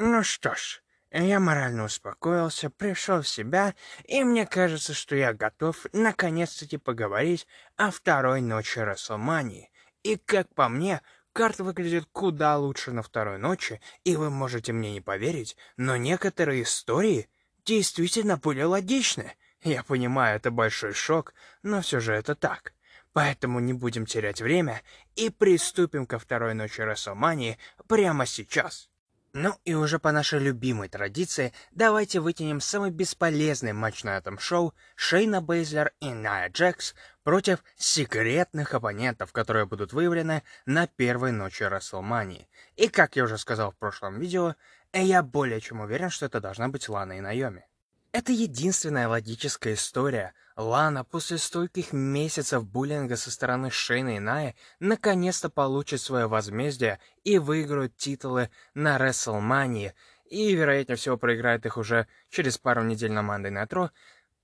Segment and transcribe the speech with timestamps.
[0.00, 0.80] Ну что ж,
[1.10, 7.90] я морально успокоился, пришел в себя, и мне кажется, что я готов наконец-таки поговорить о
[7.90, 9.72] второй ночи Расселмании.
[10.04, 14.92] И, как по мне, карта выглядит куда лучше на второй ночи, и вы можете мне
[14.92, 17.28] не поверить, но некоторые истории
[17.64, 19.36] действительно были логичны.
[19.62, 21.34] Я понимаю, это большой шок,
[21.64, 22.72] но все же это так.
[23.12, 24.80] Поэтому не будем терять время
[25.16, 27.58] и приступим ко второй ночи Расселмании
[27.88, 28.87] прямо сейчас.
[29.34, 34.74] Ну и уже по нашей любимой традиции, давайте вытянем самый бесполезный матч на этом шоу
[34.96, 42.48] Шейна Бейзлер и Ная Джекс против секретных оппонентов, которые будут выявлены на первой ночи Расселмании.
[42.76, 44.54] И как я уже сказал в прошлом видео,
[44.94, 47.66] я более чем уверен, что это должна быть Лана и Найоми.
[48.12, 50.32] Это единственная логическая история.
[50.58, 57.38] Лана после стольких месяцев буллинга со стороны Шейна и Ная наконец-то получит свое возмездие и
[57.38, 59.92] выиграет титулы на WrestleMania,
[60.28, 63.90] и, вероятнее всего, проиграет их уже через пару недель на Night Raw,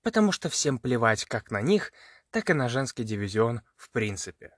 [0.05, 1.93] потому что всем плевать как на них,
[2.31, 4.53] так и на женский дивизион в принципе.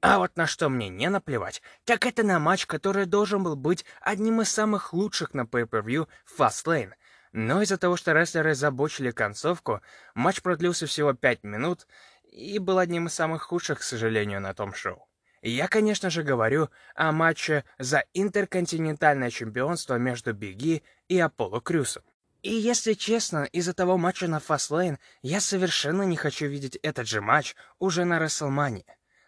[0.00, 3.84] А вот на что мне не наплевать, так это на матч, который должен был быть
[4.00, 6.92] одним из самых лучших на Pay-Per-View Fastlane—
[7.32, 9.80] но из-за того, что рестлеры забочили концовку,
[10.14, 11.86] матч продлился всего 5 минут
[12.30, 15.08] и был одним из самых худших, к сожалению, на том шоу.
[15.42, 22.04] Я, конечно же, говорю о матче за интерконтинентальное чемпионство между Бигги и Аполло Крюсом.
[22.42, 27.20] И если честно, из-за того матча на Fastlane я совершенно не хочу видеть этот же
[27.20, 28.84] матч уже на WrestleMania.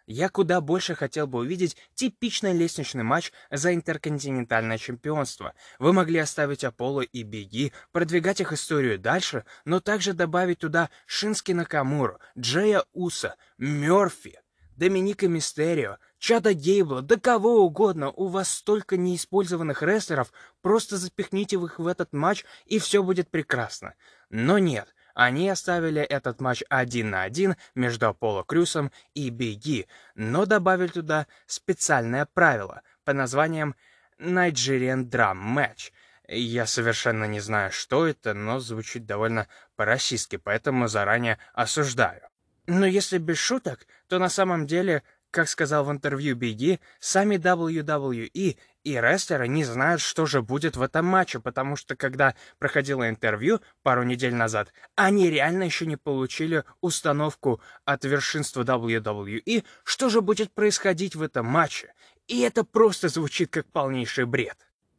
[0.06, 5.54] Я куда больше хотел бы увидеть типичный лестничный матч за интерконтинентальное чемпионство.
[5.78, 11.52] Вы могли оставить Аполло и Беги, продвигать их историю дальше, но также добавить туда Шински
[11.52, 14.40] Накамуру, Джея Уса, Мёрфи,
[14.76, 21.78] Доминика Мистерио, Чада Гейбла, да кого угодно, у вас столько неиспользованных рестлеров, просто запихните их
[21.78, 23.94] в этот матч, и все будет прекрасно.
[24.28, 30.44] Но нет, они оставили этот матч один на один между Аполло Крюсом и Бигги, но
[30.44, 33.76] добавили туда специальное правило по названием
[34.18, 35.92] Nigerian Drum Match.
[36.26, 39.46] Я совершенно не знаю, что это, но звучит довольно
[39.76, 42.22] по-российски, поэтому заранее осуждаю.
[42.66, 45.02] Но если без шуток, то на самом деле
[45.34, 50.82] как сказал в интервью Бигги, сами WWE и рестлеры не знают, что же будет в
[50.82, 56.62] этом матче, потому что когда проходило интервью пару недель назад, они реально еще не получили
[56.80, 61.92] установку от вершинства WWE, что же будет происходить в этом матче.
[62.28, 64.56] И это просто звучит как полнейший бред.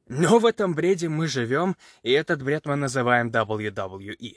[0.08, 4.36] Но в этом бреде мы живем, и этот бред мы называем WWE.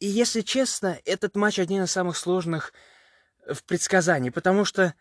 [0.00, 2.72] И если честно, этот матч один из самых сложных
[3.46, 4.94] в предсказании, потому что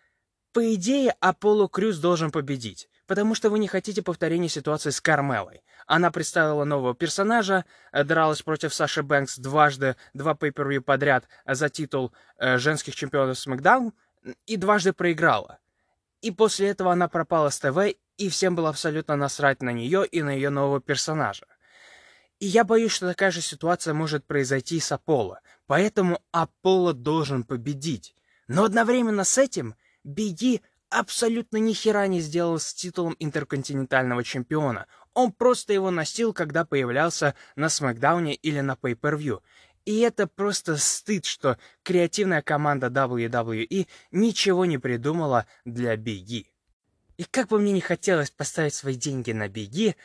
[0.53, 5.63] по идее, Аполло Крюс должен победить, потому что вы не хотите повторения ситуации с Кармелой.
[5.87, 12.13] Она представила нового персонажа, э, дралась против Саши Бэнкс дважды, два пейпервью подряд за титул
[12.37, 13.93] э, женских чемпионов SmackDown
[14.45, 15.59] и дважды проиграла.
[16.21, 20.21] И после этого она пропала с ТВ, и всем было абсолютно насрать на нее и
[20.21, 21.45] на ее нового персонажа.
[22.39, 28.15] И я боюсь, что такая же ситуация может произойти с Аполло, поэтому Аполло должен победить.
[28.47, 34.87] Но одновременно с этим Беги абсолютно ни хера не сделал с титулом интерконтинентального чемпиона.
[35.13, 39.41] Он просто его носил, когда появлялся на Смакдауне или на Pay-Per-View.
[39.85, 46.51] И это просто стыд, что креативная команда WWE ничего не придумала для Беги.
[47.17, 49.95] И как бы мне не хотелось поставить свои деньги на Беги,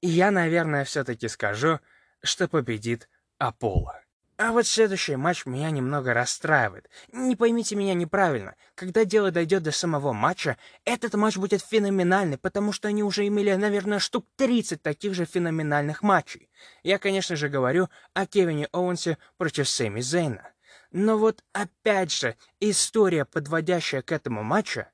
[0.00, 1.78] я, наверное, все-таки скажу,
[2.22, 4.02] что победит Аполло.
[4.44, 6.90] А вот следующий матч меня немного расстраивает.
[7.12, 8.56] Не поймите меня неправильно.
[8.74, 13.54] Когда дело дойдет до самого матча, этот матч будет феноменальный, потому что они уже имели,
[13.54, 16.50] наверное, штук 30 таких же феноменальных матчей.
[16.82, 20.50] Я, конечно же, говорю о Кевине Оуэнсе против Сэмми Зейна.
[20.90, 24.86] Но вот опять же, история, подводящая к этому матчу,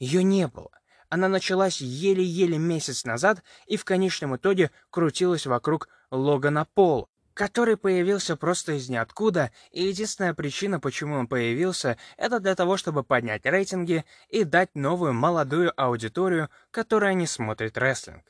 [0.00, 0.72] ее не было.
[1.08, 7.06] Она началась еле-еле месяц назад и в конечном итоге крутилась вокруг Логана Пола
[7.38, 13.04] который появился просто из ниоткуда, и единственная причина, почему он появился, это для того, чтобы
[13.04, 18.24] поднять рейтинги и дать новую молодую аудиторию, которая не смотрит рестлинг.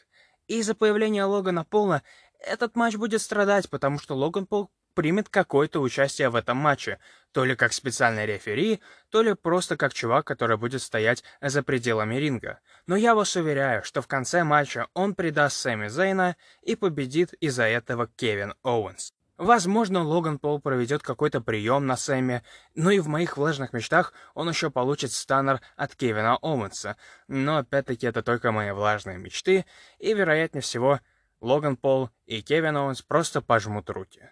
[0.47, 2.03] Из-за появления Логана Пола
[2.39, 6.99] этот матч будет страдать, потому что Логан Пол примет какое-то участие в этом матче,
[7.31, 8.81] то ли как специальный рефери,
[9.11, 12.59] то ли просто как чувак, который будет стоять за пределами ринга.
[12.89, 17.63] Но я вас уверяю, что в конце матча он предаст Сэмми Зейна и победит из-за
[17.63, 19.13] этого Кевин Оуэнс.
[19.37, 22.43] Возможно, Логан Пол проведет какой-то прием на Сэмми,
[22.75, 26.97] но и в моих влажных мечтах он еще получит станнер от Кевина Оуэнса.
[27.29, 29.65] Но опять-таки это только мои влажные мечты,
[30.01, 30.99] и, вероятнее всего,
[31.41, 34.29] Логан Пол и Кевин Оуэнс просто пожмут руки.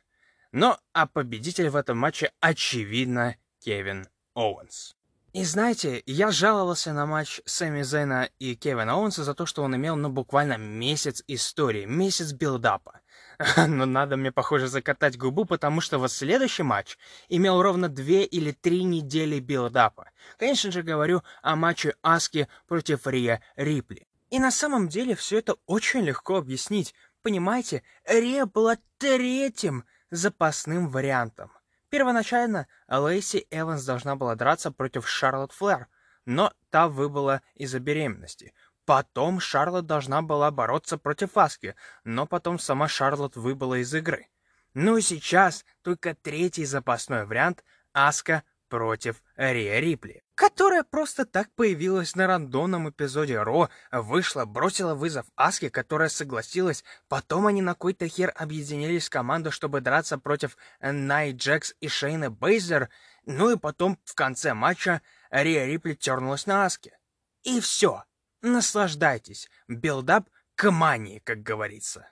[0.57, 4.97] Но а победитель в этом матче очевидно Кевин Оуэнс.
[5.35, 9.77] И знаете, я жаловался на матч Сэми Зейна и Кевина Оуэнса за то, что он
[9.77, 13.01] имел, ну, буквально месяц истории, месяц build-up а.
[13.69, 16.97] Но надо мне, похоже, закатать губу, потому что вот следующий матч
[17.29, 20.09] имел ровно две или три недели build-up а.
[20.39, 24.07] Конечно же, говорю о матче Аски против Рия Рипли.
[24.31, 26.95] И на самом деле все это очень легко объяснить.
[27.21, 31.51] Понимаете, Рия была третьим запасным вариантом.
[31.89, 35.87] Первоначально Лейси Эванс должна была драться против Шарлотт Флэр,
[36.25, 38.53] но та выбыла из-за беременности.
[38.85, 41.75] Потом Шарлотт должна была бороться против Аски,
[42.05, 44.29] но потом сама Шарлотт выбыла из игры.
[44.75, 52.15] Ну и сейчас только третий запасной вариант— Аска против Риа Рипли, которая просто так появилась
[52.15, 58.33] на рандомном эпизоде Raw, вышла, бросила вызов Аске, которая согласилась, потом они на какой-то хер
[58.37, 62.91] объединились в команду, чтобы драться против Наи Джекс и Шейны Бейзлер,
[63.25, 65.01] ну и потом в конце матча
[65.31, 66.99] Риа Рипли turn улась на Аске.
[67.43, 68.05] И все.
[68.43, 69.49] Наслаждайтесь.
[69.69, 72.09] Build-up к Мании, как говорится.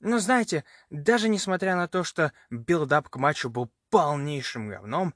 [0.00, 5.14] Но знаете, даже несмотря на то, что build-up к матчу был полнейшим говном,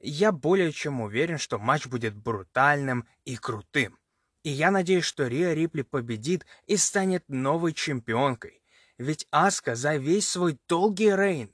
[0.00, 3.98] я более чем уверен, что матч будет брутальным и крутым.
[4.42, 8.62] И я надеюсь, что Риа Рипли победит и станет новой чемпионкой.
[8.98, 11.52] Ведь Аска за весь свой долгий рейн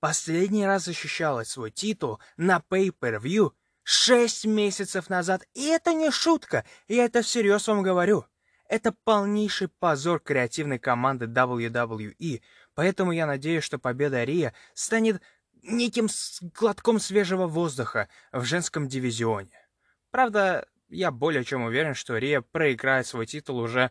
[0.00, 3.52] последний раз защищала свой титул на Pay-Per-View
[3.82, 5.46] шесть месяцев назад.
[5.54, 8.24] И это не шутка, я это всерьез вам говорю.
[8.68, 12.40] Это полнейший позор креативной команды WWE,
[12.74, 15.20] поэтому я надеюсь, что победа Рия станет
[15.62, 16.08] неким
[16.54, 19.68] глотком свежего воздуха в женском дивизионе.
[20.10, 23.90] Правда, я более чем уверен, что Рия проиграет свой титул уже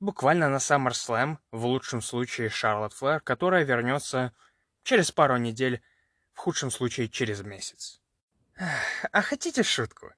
[0.00, 4.32] буквально на SummerSlam, в лучшем случае Шарлотт Флэр, которая вернется
[4.82, 5.82] через пару недель,
[6.32, 8.00] в худшем случае через месяц.
[9.12, 10.12] А хотите шутку?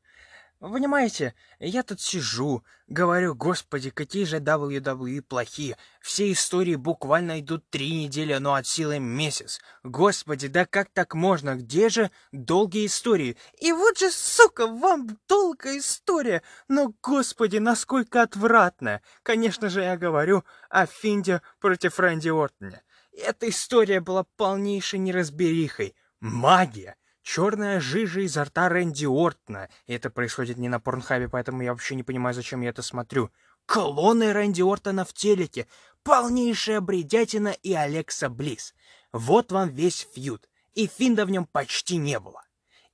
[0.62, 5.76] Понимаете, я тут сижу, говорю, господи, какие же WWE плохие.
[6.00, 9.60] Все истории буквально идут три недели, но от силы месяц.
[9.82, 11.56] Господи, да как так можно?
[11.56, 13.36] Где же долгие истории?
[13.58, 16.44] И вот же, сука, вам долгая история.
[16.68, 19.00] Но, господи, насколько отвратно.
[19.24, 22.82] Конечно же, я говорю о Финде против Рэнди Ортона.
[23.10, 25.96] Эта история была полнейшей неразберихой.
[26.20, 26.94] Магия.
[27.22, 29.68] Черная жижа изо рта Рэнди Ортона.
[29.86, 33.30] И это происходит не на порнхабе, поэтому я вообще не понимаю, зачем я это смотрю.
[33.66, 35.68] Колонны Рэнди Ортона в телеке.
[36.02, 38.74] Полнейшая бредятина и Алекса Близ.
[39.12, 40.48] Вот вам весь фьюд.
[40.74, 42.42] И Финда в нем почти не было.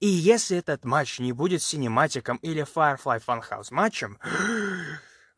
[0.00, 4.19] И если этот матч не будет синематиком или Firefly Funhouse матчем,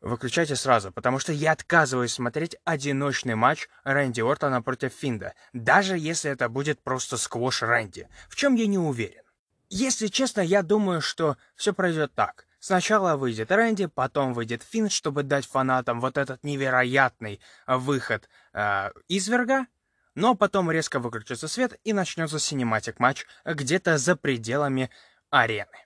[0.01, 6.31] Выключайте сразу, потому что я отказываюсь смотреть одиночный матч Рэнди Ортона против Финда, даже если
[6.31, 9.21] это будет просто сквош Рэнди, в чем я не уверен.
[9.69, 12.47] Если честно, я думаю, что все пройдет так.
[12.59, 19.67] Сначала выйдет Рэнди, потом выйдет Финн, чтобы дать фанатам вот этот невероятный выход э, изверга,
[20.15, 24.89] но потом резко выключится свет и начнется синематик матч где-то за пределами
[25.29, 25.85] арены.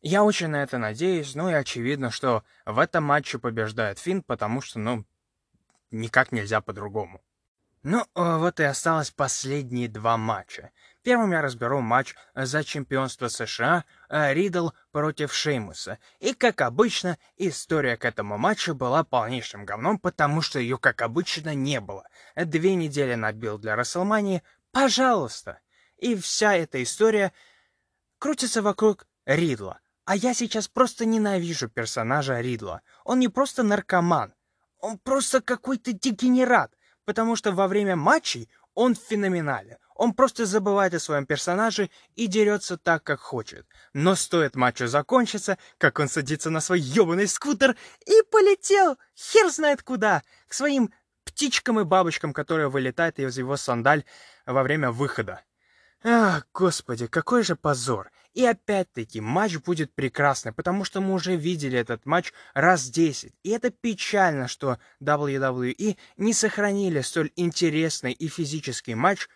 [0.00, 4.60] Я очень на это надеюсь, ну и очевидно, что в этом матче побеждает Финн, потому
[4.60, 5.04] что, ну,
[5.90, 7.22] никак нельзя по-другому.
[7.88, 10.72] Ну, э, вот и осталось последние два матча.
[11.04, 16.00] Первым я разберу матч за чемпионство США э, Ридл против Шеймуса.
[16.18, 21.54] И, как обычно, история к этому матчу была полнейшим говном, потому что ее, как обычно,
[21.54, 22.04] не было.
[22.34, 24.42] Две недели набил для Расселмании.
[24.72, 25.60] Пожалуйста!
[25.96, 27.32] И вся эта история
[28.18, 29.78] крутится вокруг Ридла.
[30.06, 32.80] А я сейчас просто ненавижу персонажа Ридла.
[33.04, 34.32] Он не просто наркоман,
[34.78, 36.72] он просто какой-то дегенерат,
[37.04, 39.78] потому что во время матчей он феноменален.
[39.96, 43.66] Он просто забывает о своем персонаже и дерется так, как хочет.
[43.94, 49.82] Но стоит матчу закончиться, как он садится на свой ебаный скутер и полетел, хер знает
[49.82, 50.92] куда, к своим
[51.24, 54.04] птичкам и бабочкам, которые вылетают из его сандаль
[54.44, 55.42] во время выхода.
[56.04, 58.10] Ах, господи, какой же позор.
[58.34, 63.32] И опять-таки, матч будет прекрасный, потому что мы уже видели этот матч раз 10.
[63.42, 69.28] И это печально, что WWE не сохранили столь интересный и физический матч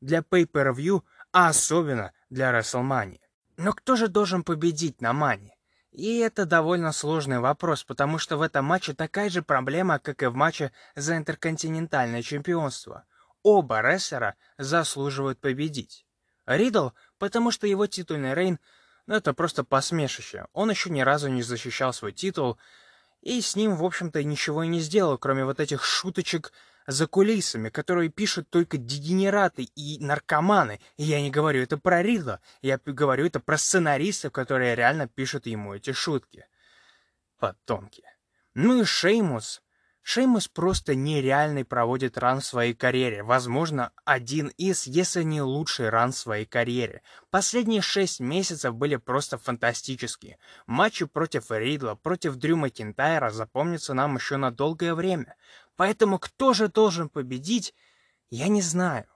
[0.00, 3.20] для Pay-Per-View, а особенно для WrestleMania.
[3.56, 5.54] Но кто же должен победить на Мане?
[5.92, 10.26] И это довольно сложный вопрос, потому что в этом матче такая же проблема, как и
[10.26, 13.04] в матче за интерконтинентальное чемпионство.
[13.42, 16.06] Оба рестлера заслуживают победить.
[16.46, 18.58] Ридл, потому что его титульный рейн
[19.06, 20.46] ну, это просто посмешище.
[20.52, 22.58] Он еще ни разу не защищал свой титул,
[23.20, 26.52] и с ним, в общем-то, ничего и не сделал, кроме вот этих шуточек
[26.86, 30.80] за кулисами, которые пишут только дегенераты и наркоманы.
[30.96, 35.46] И я не говорю это про Ридла, я говорю это про сценаристов, которые реально пишут
[35.46, 36.46] ему эти шутки.
[37.38, 38.04] Потомки.
[38.54, 39.62] Ну и Шеймус.
[40.04, 43.22] Шеймус просто нереальный проводит ран в своей карьере.
[43.22, 47.02] Возможно, один из, если не лучший ран в своей карьере.
[47.30, 50.38] Последние шесть месяцев были просто фантастические.
[50.66, 55.36] Матчи против Ридла, против Дрю Макинтайра запомнятся нам еще на долгое время.
[55.76, 57.72] Поэтому кто же должен победить,
[58.28, 59.06] я не знаю.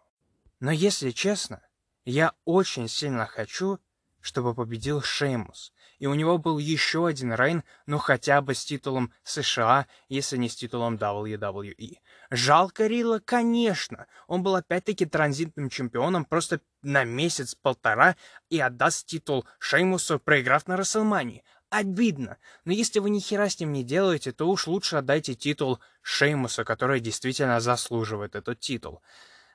[0.61, 1.67] Но если честно,
[2.05, 3.81] я очень сильно хочу,
[4.21, 9.13] чтобы победил Шеймус и у него был еще один рейн, ну хотя бы с титулом
[9.23, 11.99] США, если не с титулом WWE.
[12.31, 14.07] Жалко Рила, конечно.
[14.27, 18.17] Он был опять-таки транзитным чемпионом просто на месяц-полтора
[18.51, 21.45] и отдаст титул Шеймусу, проиграв на Расселмании.
[21.71, 22.39] Обидно.
[22.65, 26.65] Но если вы ни хера с ним не делаете, то уж лучше отдайте титул Шеймуса,
[26.65, 29.03] который действительно заслуживает этот титул,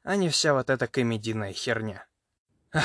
[0.03, 2.05] а не вся вот эта комедийная херня.
[2.73, 2.83] Ах.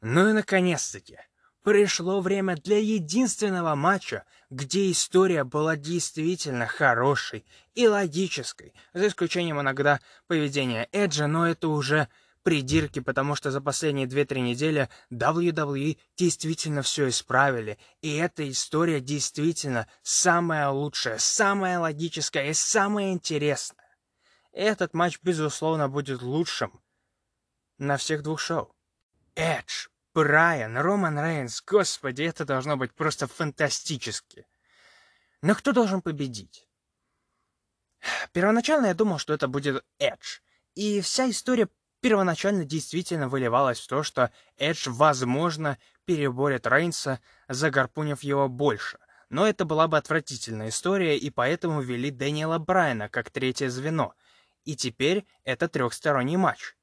[0.00, 1.18] Ну и наконец-таки.
[1.62, 10.00] Пришло время для единственного матча, где история была действительно хорошей и логической, за исключением иногда
[10.26, 12.08] поведения Эджа, но это уже
[12.42, 19.86] придирки, потому что за последние 2-3 недели WWE действительно все исправили, и эта история действительно
[20.02, 23.98] самая лучшая, самая логическая и самая интересная.
[24.52, 26.80] Этот матч, безусловно, будет лучшим
[27.76, 28.74] на всех двух шоу.
[29.34, 29.88] Эдж
[30.20, 34.46] Брайан, Роман Рейнс, господи, это должно быть просто фантастически.
[35.40, 36.68] Но кто должен победить?
[38.32, 40.40] Первоначально я думал, что это будет Эдж.
[40.74, 41.70] И вся история
[42.02, 48.98] первоначально действительно выливалась в то, что Эдж, возможно, переборет Рейнса, загарпунив его больше.
[49.30, 54.12] Но это была бы отвратительная история, и поэтому ввели Дэниела Брайана как третье звено.
[54.66, 56.76] И теперь это трехсторонний матч.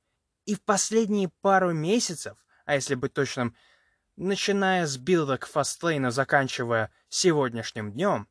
[0.45, 2.35] И в последние пару месяцев
[2.67, 3.55] а если быть точным,
[4.17, 8.27] начиная с билда к фастлейну, заканчивая сегодняшним днем,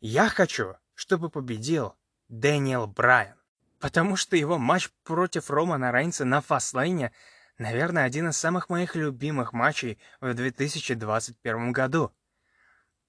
[0.00, 1.96] я хочу, чтобы победил
[2.28, 3.34] Дэниел Брайан.
[3.80, 7.12] Потому что его матч против Романа Рейнса на фастлейне,
[7.56, 12.12] наверное, один из самых моих любимых матчей в 2021 году.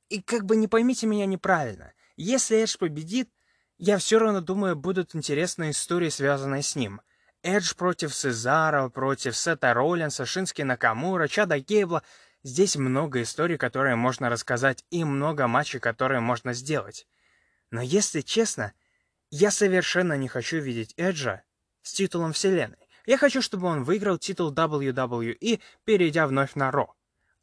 [0.08, 3.30] И как бы не поймите меня неправильно, если Эдж победит,
[3.77, 7.01] я все равно думаю, будут интересные истории, связанные с ним.
[7.44, 12.03] Эдж против Сезара, против Сета Роллинса, Шински Накамура, Чада Гейбла.
[12.44, 17.08] Здесь много историй, которые можно рассказать, и много матчей, которые можно сделать.
[17.72, 18.74] Но если честно,
[19.29, 21.44] я совершенно не хочу видеть Эджа
[21.82, 22.77] с титулом Вселенной.
[23.06, 26.94] Я хочу, чтобы он выиграл титул WWE, перейдя вновь на Ро.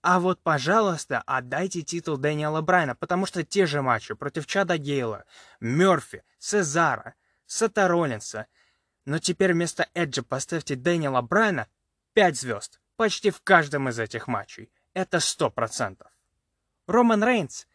[0.02, 5.24] А вот, пожалуйста, отдайте титул Дэниела Брайна, потому что те же матчи против Чада Гейла,
[5.60, 7.14] Мерфи, Сезара,
[7.46, 8.46] Сета Роллинса—
[9.04, 11.68] но теперь вместо Эджа поставьте Дэниела Брайна
[12.14, 12.80] 5 звезд.
[12.96, 14.70] Почти в каждом из этих матчей.
[14.92, 15.98] Это 100%.
[16.86, 17.66] Роман Рейнс.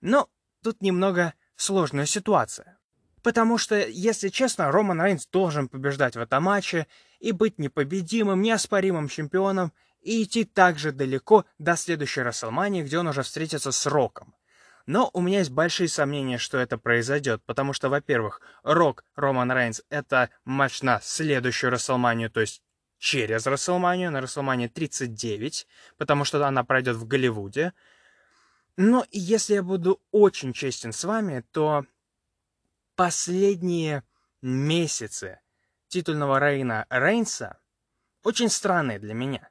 [0.00, 0.28] Ну,
[0.62, 2.78] тут немного сложная ситуация.
[3.22, 6.86] Потому что, если честно, Роман Рейнс должен побеждать в этом матче
[7.18, 13.08] и быть непобедимым, неоспоримым чемпионом и идти так же далеко до следующей Расселмании, где он
[13.08, 14.34] уже встретится с Роком.
[14.88, 19.82] Но у меня есть большие сомнения, что это произойдет, потому что, во-первых, Рок Роман Рейнс—
[19.90, 22.62] это матч на следующую Расселманию, то есть
[22.96, 25.66] через Расселманию, на Расселмании 39,
[25.98, 27.74] потому что она пройдет в Голливуде.
[28.78, 31.84] Но если я буду очень честен с вами, то
[32.96, 34.04] последние
[34.40, 35.38] месяцы
[35.88, 37.58] титульного Рейна Рейнса
[38.22, 39.50] очень странные для меня.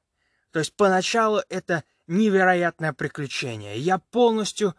[0.50, 3.78] То есть поначалу это невероятное приключение.
[3.78, 4.76] Я полностью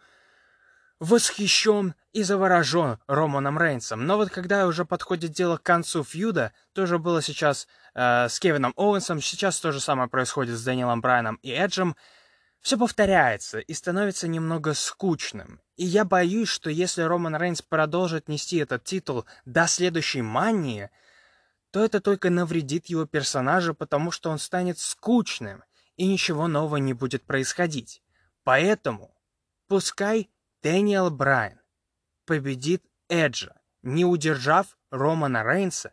[0.99, 4.05] восхищен и заворожен Романом Рейнсом.
[4.05, 8.73] Но вот когда уже подходит дело к концу фьюда, тоже было сейчас э, с Кевином
[8.75, 11.95] Оуэнсом, сейчас то же самое происходит с Дэниелом Брайаном и Эджем,
[12.59, 15.61] все повторяется и становится немного скучным.
[15.77, 20.89] И я боюсь, что если Роман Рейнс продолжит нести этот титул до следующей мании,
[21.71, 25.63] то это только навредит его персонажу, потому что он станет скучным,
[25.95, 28.01] и ничего нового не будет происходить.
[28.43, 29.15] Поэтому
[29.67, 30.29] пускай
[30.61, 31.61] Дэниел Брайан
[32.25, 35.91] победит Эджа, не удержав Романа Рейнса,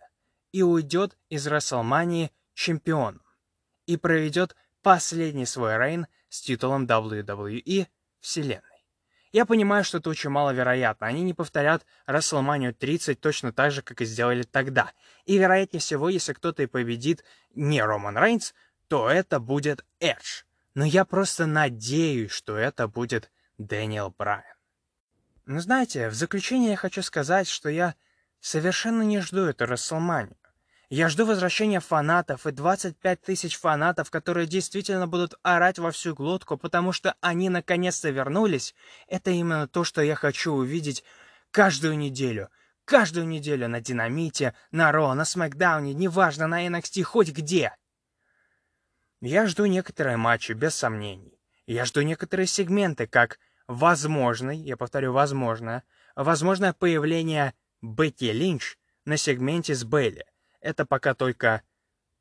[0.51, 3.23] и уйдет из Расселмании чемпионом,
[3.87, 7.87] и проведет последний свой рейн с титулом WWE
[8.19, 8.85] Вселенной.
[9.31, 11.07] Я понимаю, что это очень маловероятно.
[11.07, 14.93] Они не повторят Расселманию 30 точно так же, как и сделали тогда.
[15.27, 17.23] И вероятнее всего, если кто-то и победит
[17.55, 18.53] не Роман Рейнс,
[18.89, 20.43] то это будет Эдж.
[20.75, 24.56] Но я просто надеюсь, что это будет Дэниел Брайан.
[25.47, 27.95] Но знаете, в заключение я хочу сказать, что я
[28.41, 30.37] совершенно не жду эту Расселманию.
[30.89, 36.57] Я жду возвращения фанатов и 25 тысяч фанатов, которые действительно будут орать во всю глотку,
[36.57, 38.75] потому что они наконец-то вернулись.
[39.09, 41.05] Это именно то, что я хочу увидеть
[41.51, 42.51] каждую неделю.
[42.85, 47.75] Каждую неделю на Динамите, на Ро, на Смакдауне, неважно, на NXT, хоть где.
[49.21, 51.37] Я жду некоторые матчи, без сомнений.
[51.67, 55.83] Я жду некоторые сегменты, как возможный, я повторю, возможно,
[56.15, 60.27] возможное появление Бетти Линч на сегменте с Белли.
[60.61, 61.63] Это пока только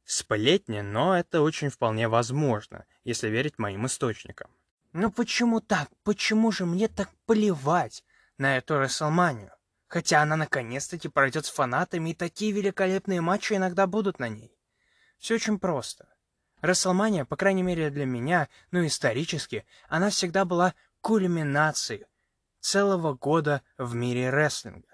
[0.04, 4.52] сплетни, но это очень вполне возможно, если верить моим источникам.
[4.94, 5.90] Но почему так?
[6.04, 8.04] Почему же мне так плевать
[8.38, 9.52] на эту Расселманию?
[9.88, 14.58] Хотя она наконец-таки пройдет с фанатами, и такие великолепные матчи иногда будут на ней.
[15.20, 16.08] Все очень просто.
[16.62, 20.74] Расселмания, по крайней мере для меня, ну исторически, она всегда была
[21.06, 22.08] кульминацией
[22.62, 24.88] целого года в мире рестлинга.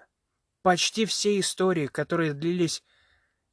[0.60, 2.84] Почти все истории, которые длились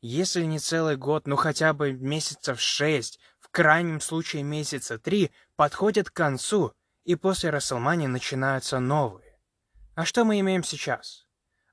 [0.01, 6.09] если не целый год, ну хотя бы месяцев шесть, в крайнем случае месяца три, подходят
[6.09, 6.73] к концу,
[7.05, 9.39] и после Расселмани начинаются новые.
[9.95, 11.27] А что мы имеем сейчас?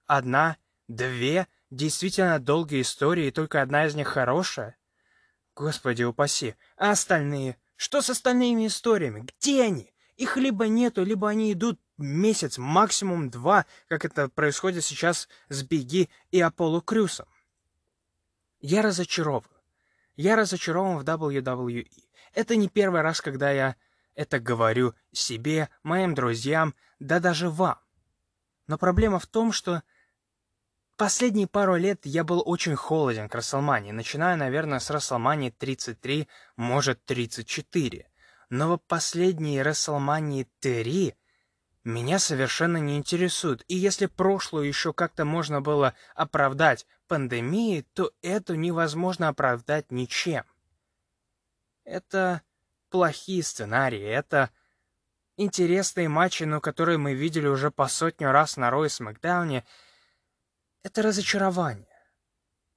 [0.07, 4.77] Одна, две действительно долгие истории, и только одна из них хорошая?
[5.57, 6.55] Господи упаси.
[6.77, 7.57] А остальные?
[7.75, 9.27] Что с остальными историями?
[9.41, 9.93] Где они?
[10.17, 16.09] Их либо нету, либо они идут месяц, максимум два, как это происходит сейчас с Бигги
[16.31, 17.27] и Аполло Крюсом.
[18.61, 19.51] Я разочарован.
[20.17, 21.87] Я разочарован в WWE.
[22.33, 23.77] Это не первый раз, когда я
[24.15, 27.79] это говорю себе, моим друзьям, да даже вам.
[28.67, 29.83] Но проблема в том, что
[30.97, 37.05] последние пару лет я был очень холоден к Расселмании, начиная, наверное, с Расселмании 33, может,
[37.05, 38.09] 34.
[38.49, 41.17] Но в последние Расселмании 3
[41.83, 48.55] меня совершенно не интересуют, и если прошлую еще как-то можно было оправдать пандемией, то эту
[48.55, 50.45] невозможно оправдать ничем.
[51.85, 52.43] Это
[52.91, 54.51] плохие сценарии, это
[55.37, 59.65] интересные матчи, но которые мы видели уже по сотню раз на Рой и Смакдауне.
[60.83, 61.87] Это разочарование.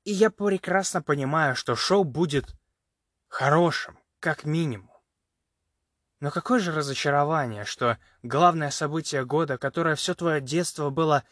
[0.03, 2.55] И я прекрасно понимаю, что шоу будет
[3.27, 4.88] хорошим, как минимум.
[6.19, 11.23] Но какое же разочарование, что главное событие года, которое все твое детство было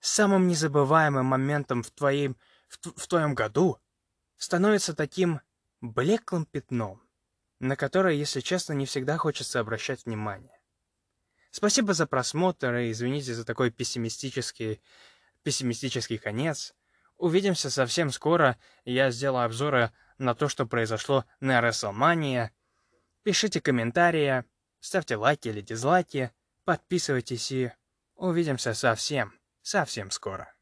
[0.00, 2.36] самым незабываемым моментом в, твоем,
[2.68, 3.78] в, в твоем году,
[4.36, 5.40] становится таким
[5.80, 7.00] блеклым пятном,
[7.60, 10.60] на которое, если честно, не всегда хочется обращать внимание.
[11.52, 14.82] Спасибо за просмотр и извините за такой пессимистический,
[15.44, 16.74] пессимистический конец.
[17.16, 18.58] Увидимся совсем скоро.
[18.84, 22.50] Я сделаю обзоры на то, что произошло на WrestleMania—
[23.26, 24.44] Пишите комментарии,
[24.78, 26.30] ставьте лайки или дизлайки,
[26.64, 27.72] подписывайтесь и
[28.14, 30.55] увидимся совсем, совсем скоро.